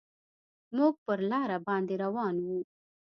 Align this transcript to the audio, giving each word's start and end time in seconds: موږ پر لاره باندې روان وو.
موږ 0.77 0.93
پر 1.05 1.19
لاره 1.31 1.57
باندې 1.67 1.93
روان 2.03 2.35
وو. 2.45 2.59